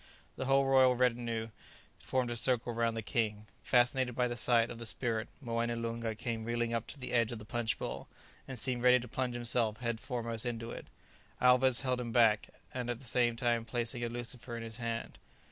[0.35, 1.49] The whole royal retinue
[1.99, 3.45] formed a circle round the king.
[3.61, 7.31] Fascinated by the sight of the spirit, Moené Loonga came reeling up to the edge
[7.31, 8.07] of the punch bowl,
[8.47, 10.87] and seemed ready to plunge himself head foremost into it.
[11.39, 15.19] Alvez held him back, at the same time placing a lucifer in his hand.